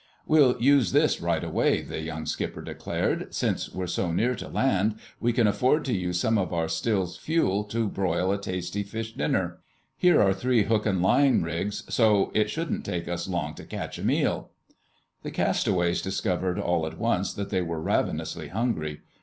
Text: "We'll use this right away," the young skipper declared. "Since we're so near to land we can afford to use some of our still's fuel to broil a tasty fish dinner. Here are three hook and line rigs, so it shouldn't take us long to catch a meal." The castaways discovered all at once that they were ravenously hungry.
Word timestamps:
"We'll 0.25 0.59
use 0.59 0.93
this 0.93 1.21
right 1.21 1.43
away," 1.43 1.83
the 1.83 2.01
young 2.01 2.25
skipper 2.25 2.63
declared. 2.63 3.35
"Since 3.35 3.71
we're 3.71 3.85
so 3.85 4.11
near 4.11 4.33
to 4.33 4.47
land 4.47 4.95
we 5.19 5.31
can 5.31 5.45
afford 5.45 5.85
to 5.85 5.93
use 5.93 6.19
some 6.19 6.39
of 6.39 6.51
our 6.51 6.67
still's 6.67 7.17
fuel 7.17 7.63
to 7.65 7.87
broil 7.87 8.31
a 8.31 8.41
tasty 8.41 8.81
fish 8.81 9.13
dinner. 9.13 9.59
Here 9.95 10.19
are 10.19 10.33
three 10.33 10.63
hook 10.63 10.87
and 10.87 11.03
line 11.03 11.43
rigs, 11.43 11.83
so 11.93 12.31
it 12.33 12.49
shouldn't 12.49 12.83
take 12.83 13.07
us 13.07 13.27
long 13.29 13.53
to 13.53 13.63
catch 13.63 13.99
a 13.99 14.03
meal." 14.03 14.49
The 15.21 15.29
castaways 15.29 16.01
discovered 16.01 16.57
all 16.57 16.87
at 16.87 16.97
once 16.97 17.31
that 17.33 17.51
they 17.51 17.61
were 17.61 17.79
ravenously 17.79 18.47
hungry. 18.47 19.01